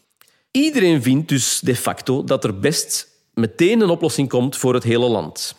Iedereen 0.51 1.01
vindt 1.01 1.29
dus 1.29 1.59
de 1.59 1.75
facto 1.75 2.23
dat 2.23 2.43
er 2.43 2.59
best 2.59 3.07
meteen 3.33 3.81
een 3.81 3.89
oplossing 3.89 4.29
komt 4.29 4.57
voor 4.57 4.73
het 4.73 4.83
hele 4.83 5.07
land. 5.07 5.55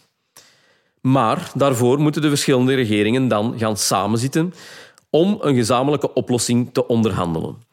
Maar 1.00 1.50
daarvoor 1.54 1.98
moeten 1.98 2.22
de 2.22 2.28
verschillende 2.28 2.74
regeringen 2.74 3.28
dan 3.28 3.58
gaan 3.58 3.76
samenzitten 3.76 4.54
om 5.10 5.38
een 5.40 5.54
gezamenlijke 5.54 6.12
oplossing 6.12 6.70
te 6.72 6.86
onderhandelen. 6.86 7.70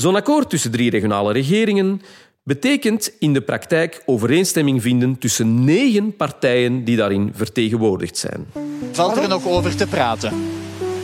Zo'n 0.00 0.16
akkoord 0.16 0.50
tussen 0.50 0.70
drie 0.70 0.90
regionale 0.90 1.32
regeringen 1.32 2.00
betekent 2.42 3.12
in 3.18 3.32
de 3.32 3.40
praktijk 3.40 4.02
overeenstemming 4.06 4.82
vinden 4.82 5.18
tussen 5.18 5.64
negen 5.64 6.16
partijen 6.16 6.84
die 6.84 6.96
daarin 6.96 7.32
vertegenwoordigd 7.34 8.16
zijn. 8.16 8.46
Valt 8.92 9.16
er 9.16 9.28
nog 9.28 9.46
over 9.46 9.76
te 9.76 9.86
praten? 9.86 10.32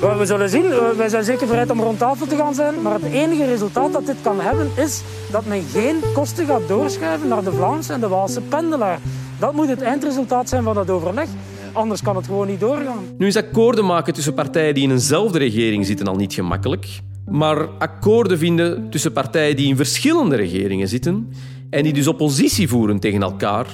We 0.00 0.26
zullen 0.26 0.48
zien. 0.48 0.68
Wij 0.96 1.08
zijn 1.08 1.24
zeker 1.24 1.46
bereid 1.46 1.70
om 1.70 1.80
rond 1.80 1.98
tafel 1.98 2.26
te 2.26 2.36
gaan 2.36 2.54
zijn. 2.54 2.82
Maar 2.82 2.92
het 2.92 3.12
enige 3.12 3.44
resultaat 3.44 3.92
dat 3.92 4.06
dit 4.06 4.16
kan 4.22 4.40
hebben 4.40 4.70
is 4.76 5.02
dat 5.30 5.46
men 5.46 5.62
geen 5.72 5.96
kosten 6.12 6.46
gaat 6.46 6.68
doorschuiven 6.68 7.28
naar 7.28 7.44
de 7.44 7.52
Vlaamse 7.52 7.92
en 7.92 8.00
de 8.00 8.08
Waalse 8.08 8.40
pendelaar. 8.40 8.98
Dat 9.38 9.52
moet 9.52 9.68
het 9.68 9.82
eindresultaat 9.82 10.48
zijn 10.48 10.62
van 10.62 10.74
dat 10.74 10.90
overleg. 10.90 11.28
Anders 11.72 12.02
kan 12.02 12.16
het 12.16 12.26
gewoon 12.26 12.46
niet 12.46 12.60
doorgaan. 12.60 13.04
Nu 13.18 13.26
is 13.26 13.36
akkoorden 13.36 13.84
maken 13.84 14.14
tussen 14.14 14.34
partijen 14.34 14.74
die 14.74 14.84
in 14.84 14.90
eenzelfde 14.90 15.38
regering 15.38 15.86
zitten 15.86 16.06
al 16.06 16.16
niet 16.16 16.34
gemakkelijk. 16.34 16.86
Maar 17.30 17.68
akkoorden 17.68 18.38
vinden 18.38 18.90
tussen 18.90 19.12
partijen 19.12 19.56
die 19.56 19.68
in 19.68 19.76
verschillende 19.76 20.36
regeringen 20.36 20.88
zitten 20.88 21.32
en 21.70 21.82
die 21.82 21.92
dus 21.92 22.06
oppositie 22.06 22.68
voeren 22.68 23.00
tegen 23.00 23.22
elkaar, 23.22 23.66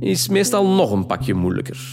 is 0.00 0.28
meestal 0.28 0.66
nog 0.66 0.92
een 0.92 1.06
pakje 1.06 1.34
moeilijker. 1.34 1.92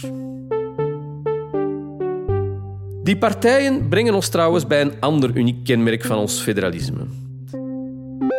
Die 3.02 3.18
partijen 3.18 3.88
brengen 3.88 4.14
ons 4.14 4.28
trouwens 4.28 4.66
bij 4.66 4.80
een 4.80 5.00
ander 5.00 5.36
uniek 5.36 5.64
kenmerk 5.64 6.04
van 6.04 6.18
ons 6.18 6.40
federalisme. 6.40 7.06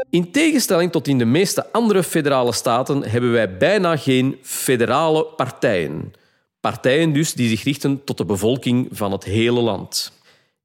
In 0.09 0.31
tegenstelling 0.31 0.91
tot 0.91 1.07
in 1.07 1.17
de 1.17 1.25
meeste 1.25 1.71
andere 1.71 2.03
federale 2.03 2.53
staten 2.53 3.03
hebben 3.03 3.31
wij 3.31 3.57
bijna 3.57 3.97
geen 3.97 4.37
federale 4.41 5.25
partijen. 5.25 6.13
Partijen 6.59 7.13
dus 7.13 7.33
die 7.33 7.49
zich 7.49 7.63
richten 7.63 8.03
tot 8.03 8.17
de 8.17 8.25
bevolking 8.25 8.87
van 8.91 9.11
het 9.11 9.23
hele 9.23 9.61
land. 9.61 10.20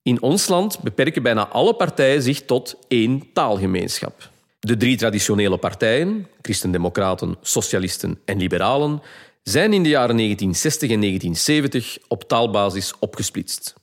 In 0.06 0.22
ons 0.22 0.48
land 0.48 0.80
beperken 0.82 1.22
bijna 1.22 1.48
alle 1.48 1.74
partijen 1.74 2.22
zich 2.22 2.44
tot 2.44 2.78
één 2.88 3.32
taalgemeenschap. 3.32 4.30
De 4.58 4.76
drie 4.76 4.96
traditionele 4.96 5.56
partijen, 5.56 6.26
christendemocraten, 6.42 7.36
socialisten 7.40 8.18
en 8.24 8.38
liberalen, 8.38 9.02
zijn 9.42 9.72
in 9.72 9.82
de 9.82 9.88
jaren 9.88 10.16
1960 10.16 10.90
en 10.90 11.00
1970 11.00 11.98
op 12.08 12.28
taalbasis 12.28 12.92
opgesplitst. 12.98 13.74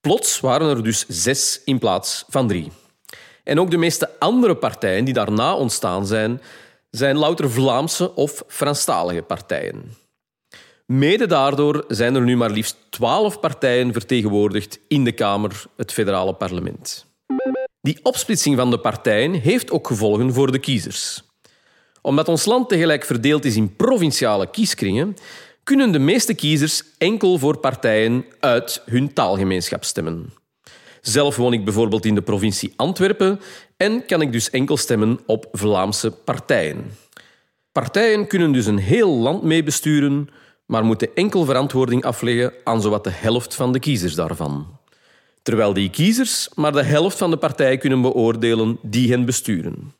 Plots 0.00 0.40
waren 0.40 0.76
er 0.76 0.82
dus 0.82 1.04
zes 1.08 1.60
in 1.64 1.78
plaats 1.78 2.24
van 2.28 2.48
drie. 2.48 2.72
En 3.44 3.60
ook 3.60 3.70
de 3.70 3.76
meeste 3.76 4.18
andere 4.18 4.56
partijen 4.56 5.04
die 5.04 5.14
daarna 5.14 5.54
ontstaan 5.54 6.06
zijn, 6.06 6.40
zijn 6.90 7.16
louter 7.16 7.50
Vlaamse 7.50 8.14
of 8.14 8.42
Franstalige 8.46 9.22
partijen. 9.22 9.94
Mede 10.90 11.26
daardoor 11.26 11.84
zijn 11.88 12.14
er 12.14 12.22
nu 12.22 12.36
maar 12.36 12.50
liefst 12.50 12.76
twaalf 12.88 13.40
partijen 13.40 13.92
vertegenwoordigd 13.92 14.80
in 14.88 15.04
de 15.04 15.12
Kamer, 15.12 15.64
het 15.76 15.92
federale 15.92 16.34
parlement. 16.34 17.06
Die 17.80 17.98
opsplitsing 18.02 18.56
van 18.56 18.70
de 18.70 18.78
partijen 18.78 19.32
heeft 19.32 19.70
ook 19.70 19.86
gevolgen 19.86 20.32
voor 20.32 20.52
de 20.52 20.58
kiezers. 20.58 21.22
Omdat 22.02 22.28
ons 22.28 22.44
land 22.44 22.68
tegelijk 22.68 23.04
verdeeld 23.04 23.44
is 23.44 23.56
in 23.56 23.76
provinciale 23.76 24.50
kieskringen, 24.50 25.16
kunnen 25.64 25.92
de 25.92 25.98
meeste 25.98 26.34
kiezers 26.34 26.82
enkel 26.98 27.38
voor 27.38 27.58
partijen 27.58 28.24
uit 28.40 28.82
hun 28.86 29.12
taalgemeenschap 29.12 29.84
stemmen. 29.84 30.32
Zelf 31.00 31.36
woon 31.36 31.52
ik 31.52 31.64
bijvoorbeeld 31.64 32.04
in 32.04 32.14
de 32.14 32.22
provincie 32.22 32.72
Antwerpen 32.76 33.40
en 33.76 34.06
kan 34.06 34.20
ik 34.20 34.32
dus 34.32 34.50
enkel 34.50 34.76
stemmen 34.76 35.20
op 35.26 35.48
Vlaamse 35.52 36.10
partijen. 36.10 36.90
Partijen 37.72 38.26
kunnen 38.26 38.52
dus 38.52 38.66
een 38.66 38.78
heel 38.78 39.16
land 39.16 39.42
meebesturen, 39.42 40.28
maar 40.70 40.84
moeten 40.84 41.14
enkel 41.14 41.44
verantwoording 41.44 42.04
afleggen 42.04 42.52
aan 42.64 42.82
zowat 42.82 43.04
de 43.04 43.10
helft 43.10 43.54
van 43.54 43.72
de 43.72 43.78
kiezers 43.78 44.14
daarvan. 44.14 44.66
Terwijl 45.42 45.72
die 45.72 45.90
kiezers 45.90 46.48
maar 46.54 46.72
de 46.72 46.82
helft 46.82 47.18
van 47.18 47.30
de 47.30 47.36
partij 47.36 47.78
kunnen 47.78 48.00
beoordelen 48.00 48.78
die 48.82 49.10
hen 49.10 49.24
besturen. 49.24 49.94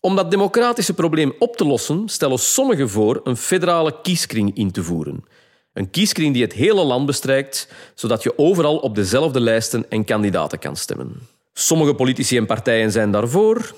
Om 0.00 0.16
dat 0.16 0.30
democratische 0.30 0.94
probleem 0.94 1.32
op 1.38 1.56
te 1.56 1.64
lossen, 1.64 2.08
stellen 2.08 2.38
sommigen 2.38 2.88
voor 2.88 3.20
een 3.24 3.36
federale 3.36 3.94
kieskring 4.02 4.56
in 4.56 4.70
te 4.70 4.82
voeren. 4.82 5.24
Een 5.72 5.90
kieskring 5.90 6.32
die 6.32 6.42
het 6.42 6.52
hele 6.52 6.84
land 6.84 7.06
bestrijkt, 7.06 7.72
zodat 7.94 8.22
je 8.22 8.38
overal 8.38 8.76
op 8.76 8.94
dezelfde 8.94 9.40
lijsten 9.40 9.90
en 9.90 10.04
kandidaten 10.04 10.58
kan 10.58 10.76
stemmen. 10.76 11.28
Sommige 11.52 11.94
politici 11.94 12.36
en 12.36 12.46
partijen 12.46 12.92
zijn 12.92 13.10
daarvoor, 13.10 13.74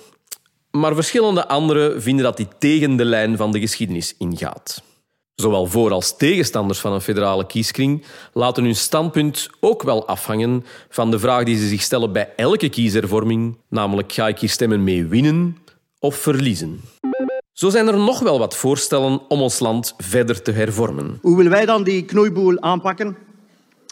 maar 0.71 0.95
verschillende 0.95 1.49
anderen 1.49 2.03
vinden 2.03 2.25
dat 2.25 2.37
die 2.37 2.49
tegen 2.59 2.97
de 2.97 3.05
lijn 3.05 3.37
van 3.37 3.53
de 3.53 3.61
geschiedenis 3.61 4.15
ingaat. 4.19 4.83
Zowel 5.43 5.67
voor- 5.67 5.93
als 5.93 6.17
tegenstanders 6.17 6.79
van 6.79 6.93
een 6.93 7.01
federale 7.01 7.47
kieskring 7.47 8.05
laten 8.33 8.65
hun 8.65 8.77
standpunt 8.77 9.49
ook 9.61 9.83
wel 9.83 10.07
afhangen 10.07 10.65
van 10.89 11.11
de 11.11 11.19
vraag 11.19 11.45
die 11.45 11.57
ze 11.57 11.69
zich 11.69 11.83
stellen 11.83 12.13
bij 12.13 12.33
elke 12.37 12.69
kieshervorming, 12.69 13.57
namelijk 13.69 14.13
ga 14.13 14.29
ik 14.29 14.39
hier 14.39 14.49
stemmen 14.49 14.85
mee 14.85 15.07
winnen 15.07 15.57
of 15.99 16.15
verliezen. 16.15 16.81
Zo 17.53 17.69
zijn 17.71 17.87
er 17.89 17.97
nog 17.97 18.19
wel 18.19 18.39
wat 18.39 18.57
voorstellen 18.57 19.21
om 19.29 19.41
ons 19.41 19.59
land 19.59 19.95
verder 19.99 20.43
te 20.43 20.51
hervormen. 20.51 21.19
Hoe 21.23 21.37
willen 21.37 21.53
wij 21.53 21.67
dan 21.67 21.85
die 21.85 22.05
knoeiboel 22.05 22.61
aanpakken? 22.61 23.17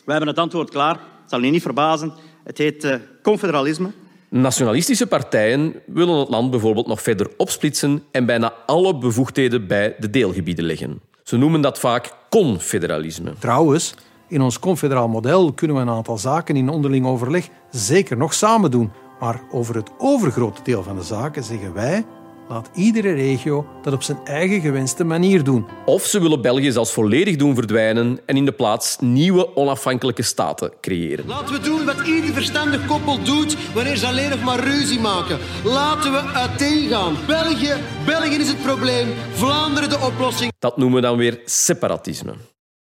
We 0.04 0.10
hebben 0.10 0.28
het 0.28 0.38
antwoord 0.38 0.70
klaar. 0.70 0.94
Het 0.94 1.30
zal 1.30 1.40
je 1.40 1.50
niet 1.50 1.62
verbazen. 1.62 2.12
Het 2.44 2.58
heet 2.58 2.84
uh, 2.84 2.94
confederalisme. 3.22 3.90
Nationalistische 4.28 5.06
partijen 5.06 5.74
willen 5.86 6.18
het 6.18 6.28
land 6.28 6.50
bijvoorbeeld 6.50 6.86
nog 6.86 7.02
verder 7.02 7.30
opsplitsen 7.36 8.02
en 8.10 8.26
bijna 8.26 8.52
alle 8.66 8.98
bevoegdheden 8.98 9.66
bij 9.66 9.94
de 9.98 10.10
deelgebieden 10.10 10.64
leggen. 10.64 11.00
Ze 11.22 11.36
noemen 11.36 11.60
dat 11.60 11.78
vaak 11.78 12.12
confederalisme. 12.28 13.32
Trouwens, 13.38 13.94
in 14.28 14.40
ons 14.40 14.58
confederaal 14.58 15.08
model 15.08 15.52
kunnen 15.52 15.76
we 15.76 15.82
een 15.82 15.90
aantal 15.90 16.18
zaken 16.18 16.56
in 16.56 16.68
onderling 16.68 17.06
overleg 17.06 17.48
zeker 17.70 18.16
nog 18.16 18.34
samen 18.34 18.70
doen. 18.70 18.92
Maar 19.20 19.42
over 19.50 19.74
het 19.74 19.90
overgrote 19.98 20.62
deel 20.62 20.82
van 20.82 20.96
de 20.96 21.02
zaken 21.02 21.44
zeggen 21.44 21.74
wij 21.74 22.04
Laat 22.50 22.70
iedere 22.74 23.12
regio 23.12 23.66
dat 23.82 23.92
op 23.92 24.02
zijn 24.02 24.18
eigen 24.24 24.60
gewenste 24.60 25.04
manier 25.04 25.44
doen. 25.44 25.66
Of 25.84 26.04
ze 26.04 26.20
willen 26.20 26.42
België 26.42 26.72
zelfs 26.72 26.92
volledig 26.92 27.36
doen 27.36 27.54
verdwijnen 27.54 28.20
en 28.26 28.36
in 28.36 28.44
de 28.44 28.52
plaats 28.52 28.96
nieuwe 29.00 29.56
onafhankelijke 29.56 30.22
staten 30.22 30.72
creëren. 30.80 31.26
Laten 31.26 31.54
we 31.54 31.60
doen 31.60 31.84
wat 31.84 32.06
ieder 32.06 32.32
verstandig 32.32 32.86
koppel 32.86 33.22
doet 33.22 33.72
wanneer 33.74 33.96
ze 33.96 34.06
alleen 34.06 34.30
nog 34.30 34.42
maar 34.42 34.60
ruzie 34.60 35.00
maken. 35.00 35.38
Laten 35.64 36.12
we 36.12 36.18
uiteengaan. 36.18 37.16
België, 37.26 37.74
België 38.06 38.36
is 38.36 38.48
het 38.48 38.62
probleem, 38.62 39.08
Vlaanderen 39.32 39.88
de 39.88 39.98
oplossing. 39.98 40.52
Dat 40.58 40.76
noemen 40.76 41.00
we 41.00 41.06
dan 41.06 41.16
weer 41.16 41.40
separatisme. 41.44 42.34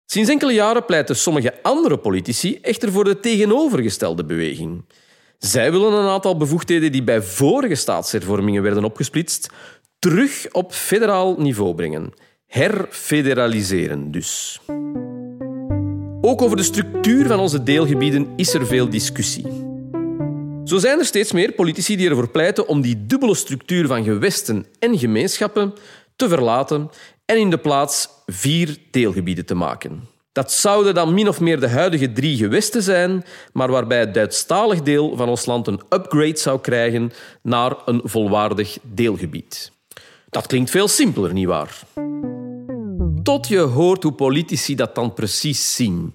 Sinds 0.07 0.31
enkele 0.31 0.53
jaren 0.53 0.85
pleiten 0.85 1.17
sommige 1.17 1.63
andere 1.63 1.99
politici 1.99 2.59
echter 2.63 2.93
voor 2.93 3.05
de 3.05 3.21
tegenovergestelde 3.21 4.25
beweging. 4.25 4.85
Zij 5.41 5.71
willen 5.71 5.93
een 5.93 6.09
aantal 6.09 6.37
bevoegdheden 6.37 6.93
die 6.93 7.03
bij 7.03 7.23
vorige 7.23 7.75
staatshervormingen 7.75 8.63
werden 8.63 8.85
opgesplitst, 8.85 9.51
terug 9.99 10.47
op 10.53 10.73
federaal 10.73 11.35
niveau 11.39 11.75
brengen. 11.75 12.13
Herfederaliseren 12.47 14.11
dus. 14.11 14.61
Ook 16.21 16.43
over 16.43 16.57
de 16.57 16.63
structuur 16.63 17.27
van 17.27 17.39
onze 17.39 17.63
deelgebieden 17.63 18.29
is 18.37 18.55
er 18.55 18.67
veel 18.67 18.89
discussie. 18.91 19.47
Zo 20.65 20.79
zijn 20.79 20.99
er 20.99 21.05
steeds 21.05 21.33
meer 21.33 21.53
politici 21.53 21.97
die 21.97 22.09
ervoor 22.09 22.31
pleiten 22.31 22.69
om 22.69 22.81
die 22.81 23.07
dubbele 23.07 23.35
structuur 23.35 23.87
van 23.87 24.05
gewesten 24.05 24.67
en 24.79 24.99
gemeenschappen 24.99 25.75
te 26.17 26.29
verlaten 26.29 26.91
en 27.25 27.39
in 27.39 27.51
de 27.51 27.59
plaats 27.59 28.09
vier 28.27 28.77
deelgebieden 28.91 29.47
te 29.47 29.55
maken. 29.55 30.10
Dat 30.33 30.53
zouden 30.53 30.95
dan 30.95 31.15
min 31.15 31.29
of 31.29 31.41
meer 31.41 31.61
de 31.61 31.69
huidige 31.69 32.13
drie 32.13 32.37
gewesten 32.37 32.83
zijn, 32.83 33.25
maar 33.53 33.71
waarbij 33.71 33.99
het 33.99 34.15
Duitsstalig 34.15 34.83
deel 34.83 35.17
van 35.17 35.29
ons 35.29 35.47
land 35.47 35.67
een 35.67 35.81
upgrade 35.89 36.39
zou 36.39 36.61
krijgen 36.61 37.13
naar 37.43 37.77
een 37.85 38.01
volwaardig 38.05 38.79
deelgebied. 38.83 39.73
Dat 40.29 40.47
klinkt 40.47 40.71
veel 40.71 40.89
simpeler, 40.89 41.33
nietwaar? 41.33 41.81
Tot 43.23 43.49
je 43.49 43.59
hoort 43.59 44.03
hoe 44.03 44.13
politici 44.13 44.75
dat 44.75 44.95
dan 44.95 45.15
precies 45.15 45.75
zien. 45.75 46.15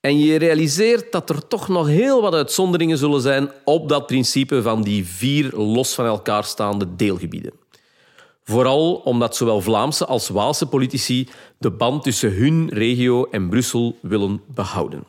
En 0.00 0.18
je 0.18 0.38
realiseert 0.38 1.12
dat 1.12 1.30
er 1.30 1.48
toch 1.48 1.68
nog 1.68 1.86
heel 1.86 2.22
wat 2.22 2.34
uitzonderingen 2.34 2.98
zullen 2.98 3.20
zijn 3.20 3.50
op 3.64 3.88
dat 3.88 4.06
principe 4.06 4.62
van 4.62 4.82
die 4.82 5.06
vier 5.06 5.56
los 5.56 5.94
van 5.94 6.06
elkaar 6.06 6.44
staande 6.44 6.96
deelgebieden. 6.96 7.52
Vooral 8.50 8.94
omdat 8.94 9.36
zowel 9.36 9.60
Vlaamse 9.60 10.06
als 10.06 10.28
Waalse 10.28 10.66
politici 10.66 11.28
de 11.58 11.70
band 11.70 12.02
tussen 12.02 12.32
hun 12.32 12.68
regio 12.72 13.28
en 13.30 13.48
Brussel 13.48 13.98
willen 14.02 14.42
behouden. 14.46 15.04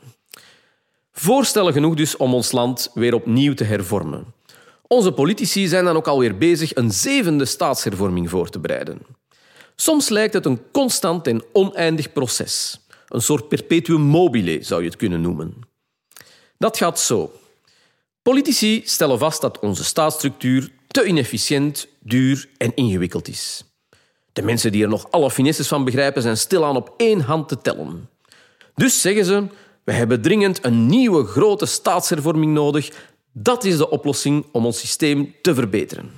Voorstellen 1.12 1.74
genoeg 1.74 1.96
dus 1.96 2.18
om 2.18 2.34
ons 2.34 2.52
land 2.52 2.92
weer 2.94 3.14
opnieuw 3.14 3.54
te 3.54 3.64
hervormen. 3.64 4.26
Onze 4.88 5.12
politici 5.12 5.68
zijn 5.68 5.86
dan 5.86 5.96
ook 5.96 6.08
alweer 6.08 6.38
bezig 6.38 6.76
een 6.76 6.92
zevende 6.92 7.46
staatshervorming 7.46 8.30
voor 8.30 8.50
te 8.50 8.60
bereiden. 8.60 9.00
Soms 9.76 10.10
lijkt 10.10 10.34
het 10.34 10.46
een 10.46 10.62
constant 10.72 11.28
en 11.28 11.44
oneindig 11.54 12.14
proces. 12.14 12.80
Een 13.08 13.22
soort 13.22 13.48
perpetuum 13.48 14.02
mobile 14.02 14.64
zou 14.64 14.82
je 14.82 14.88
het 14.88 14.98
kunnen 14.98 15.22
noemen. 15.22 15.54
Dat 16.58 16.78
gaat 16.78 17.00
zo. 17.00 17.32
Politici 18.22 18.82
stellen 18.86 19.20
vast 19.20 19.42
dat 19.42 19.60
onze 19.60 19.84
staatsstructuur 19.84 20.72
te 20.88 21.06
inefficiënt, 21.06 21.88
duur 22.04 22.50
en 22.58 22.76
ingewikkeld 22.76 23.28
is. 23.28 23.64
De 24.34 24.42
mensen 24.42 24.72
die 24.72 24.84
er 24.84 24.90
nog 24.90 25.12
alle 25.12 25.32
finesses 25.32 25.68
van 25.68 25.84
begrijpen 25.84 26.22
zijn 26.22 26.38
stilaan 26.38 26.76
op 26.76 26.94
één 26.98 27.20
hand 27.20 27.48
te 27.48 27.62
tellen. 27.62 28.10
Dus 28.76 29.02
zeggen 29.02 29.26
ze, 29.26 29.48
we 29.84 29.92
hebben 29.92 30.22
dringend 30.22 30.66
een 30.66 30.86
nieuwe 30.86 31.26
grote 31.26 31.66
staatshervorming 31.66 32.54
nodig. 32.54 32.92
Dat 33.34 33.64
is 33.64 33.78
de 33.78 33.90
oplossing 33.90 34.46
om 34.52 34.66
ons 34.66 34.80
systeem 34.80 35.36
te 35.42 35.54
verbeteren. 35.54 36.12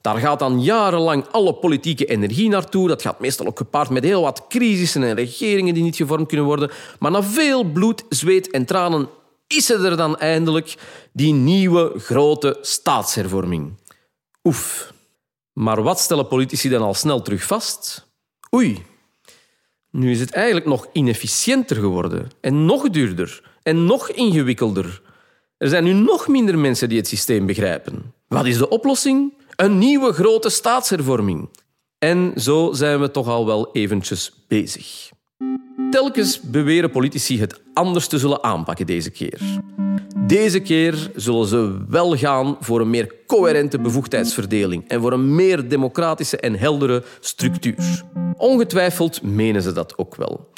Daar 0.00 0.16
gaat 0.16 0.38
dan 0.38 0.62
jarenlang 0.62 1.26
alle 1.30 1.54
politieke 1.54 2.04
energie 2.04 2.48
naartoe. 2.48 2.88
Dat 2.88 3.02
gaat 3.02 3.20
meestal 3.20 3.46
ook 3.46 3.58
gepaard 3.58 3.90
met 3.90 4.04
heel 4.04 4.22
wat 4.22 4.44
crisissen 4.48 5.02
en 5.02 5.14
regeringen 5.14 5.74
die 5.74 5.82
niet 5.82 5.96
gevormd 5.96 6.28
kunnen 6.28 6.46
worden. 6.46 6.70
Maar 6.98 7.10
na 7.10 7.22
veel 7.22 7.64
bloed, 7.64 8.04
zweet 8.08 8.50
en 8.50 8.64
tranen 8.64 9.08
is 9.46 9.70
er 9.70 9.96
dan 9.96 10.18
eindelijk 10.18 10.76
die 11.12 11.32
nieuwe 11.32 11.92
grote 11.98 12.58
staatshervorming. 12.60 13.78
Oef. 14.44 14.92
Maar 15.52 15.82
wat 15.82 16.00
stellen 16.00 16.28
politici 16.28 16.68
dan 16.68 16.82
al 16.82 16.94
snel 16.94 17.22
terug 17.22 17.42
vast? 17.42 18.08
Oei, 18.54 18.82
nu 19.90 20.10
is 20.10 20.20
het 20.20 20.30
eigenlijk 20.30 20.66
nog 20.66 20.88
inefficiënter 20.92 21.76
geworden 21.76 22.30
en 22.40 22.64
nog 22.64 22.90
duurder 22.90 23.42
en 23.62 23.84
nog 23.84 24.10
ingewikkelder. 24.10 25.02
Er 25.56 25.68
zijn 25.68 25.84
nu 25.84 25.92
nog 25.92 26.28
minder 26.28 26.58
mensen 26.58 26.88
die 26.88 26.98
het 26.98 27.08
systeem 27.08 27.46
begrijpen. 27.46 28.14
Wat 28.28 28.46
is 28.46 28.58
de 28.58 28.68
oplossing? 28.68 29.34
Een 29.56 29.78
nieuwe 29.78 30.12
grote 30.12 30.48
staatshervorming. 30.48 31.48
En 31.98 32.32
zo 32.36 32.72
zijn 32.72 33.00
we 33.00 33.10
toch 33.10 33.28
al 33.28 33.46
wel 33.46 33.72
eventjes 33.72 34.32
bezig. 34.48 35.10
Telkens 35.90 36.40
beweren 36.40 36.90
politici 36.90 37.40
het 37.40 37.60
anders 37.74 38.06
te 38.06 38.18
zullen 38.18 38.42
aanpakken 38.42 38.86
deze 38.86 39.10
keer. 39.10 39.40
Deze 40.30 40.60
keer 40.60 41.10
zullen 41.14 41.46
ze 41.46 41.76
wel 41.88 42.16
gaan 42.16 42.56
voor 42.60 42.80
een 42.80 42.90
meer 42.90 43.14
coherente 43.26 43.78
bevoegdheidsverdeling 43.78 44.88
en 44.88 45.00
voor 45.00 45.12
een 45.12 45.34
meer 45.34 45.68
democratische 45.68 46.36
en 46.36 46.54
heldere 46.54 47.02
structuur. 47.20 48.02
Ongetwijfeld 48.36 49.22
menen 49.22 49.62
ze 49.62 49.72
dat 49.72 49.98
ook 49.98 50.14
wel. 50.14 50.48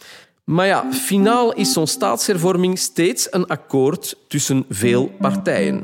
Maar 0.45 0.67
ja, 0.67 0.93
finaal 0.93 1.53
is 1.53 1.73
zo'n 1.73 1.87
staatshervorming 1.87 2.79
steeds 2.79 3.27
een 3.31 3.47
akkoord 3.47 4.17
tussen 4.29 4.65
veel 4.69 5.11
partijen. 5.21 5.83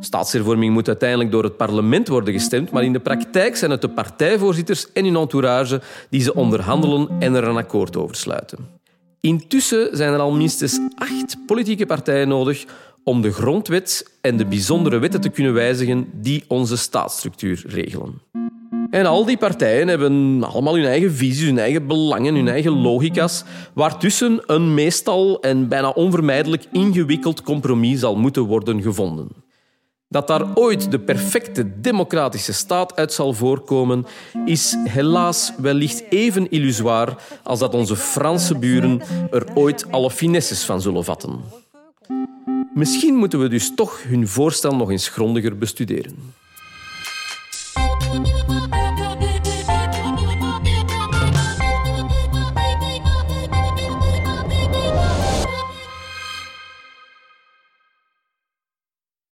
Staatshervorming 0.00 0.72
moet 0.72 0.88
uiteindelijk 0.88 1.30
door 1.30 1.44
het 1.44 1.56
parlement 1.56 2.08
worden 2.08 2.34
gestemd, 2.34 2.70
maar 2.70 2.84
in 2.84 2.92
de 2.92 3.00
praktijk 3.00 3.56
zijn 3.56 3.70
het 3.70 3.80
de 3.80 3.90
partijvoorzitters 3.90 4.92
en 4.92 5.04
hun 5.04 5.16
entourage 5.16 5.80
die 6.10 6.20
ze 6.20 6.34
onderhandelen 6.34 7.08
en 7.18 7.34
er 7.34 7.44
een 7.44 7.56
akkoord 7.56 7.96
over 7.96 8.16
sluiten. 8.16 8.58
Intussen 9.20 9.96
zijn 9.96 10.12
er 10.12 10.18
al 10.18 10.32
minstens 10.32 10.78
acht 10.94 11.36
politieke 11.46 11.86
partijen 11.86 12.28
nodig 12.28 12.64
om 13.04 13.22
de 13.22 13.32
grondwet 13.32 14.10
en 14.20 14.36
de 14.36 14.46
bijzondere 14.46 14.98
wetten 14.98 15.20
te 15.20 15.28
kunnen 15.28 15.52
wijzigen 15.52 16.08
die 16.12 16.44
onze 16.48 16.76
staatsstructuur 16.76 17.64
regelen. 17.66 18.22
En 18.90 19.06
al 19.06 19.24
die 19.24 19.36
partijen 19.36 19.88
hebben 19.88 20.44
allemaal 20.44 20.74
hun 20.74 20.84
eigen 20.84 21.12
visies, 21.12 21.46
hun 21.46 21.58
eigen 21.58 21.86
belangen, 21.86 22.34
hun 22.34 22.48
eigen 22.48 22.72
logica's, 22.72 23.44
waartussen 23.72 24.42
een 24.46 24.74
meestal 24.74 25.40
en 25.40 25.68
bijna 25.68 25.88
onvermijdelijk 25.90 26.64
ingewikkeld 26.72 27.42
compromis 27.42 28.00
zal 28.00 28.16
moeten 28.16 28.42
worden 28.42 28.82
gevonden. 28.82 29.28
Dat 30.08 30.26
daar 30.26 30.54
ooit 30.54 30.90
de 30.90 30.98
perfecte 30.98 31.80
democratische 31.80 32.52
staat 32.52 32.96
uit 32.96 33.12
zal 33.12 33.32
voorkomen, 33.32 34.06
is 34.44 34.76
helaas 34.84 35.52
wellicht 35.58 36.04
even 36.08 36.50
illusoir 36.50 37.16
als 37.42 37.58
dat 37.58 37.74
onze 37.74 37.96
Franse 37.96 38.58
buren 38.58 39.02
er 39.30 39.46
ooit 39.54 39.92
alle 39.92 40.10
finesses 40.10 40.64
van 40.64 40.80
zullen 40.80 41.04
vatten. 41.04 41.63
Misschien 42.74 43.14
moeten 43.14 43.40
we 43.40 43.48
dus 43.48 43.74
toch 43.74 44.02
hun 44.02 44.28
voorstel 44.28 44.76
nog 44.76 44.90
eens 44.90 45.08
grondiger 45.08 45.58
bestuderen. 45.58 46.32